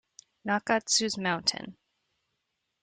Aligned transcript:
Nakatsu's 0.45 1.15
Mt. 1.19 1.49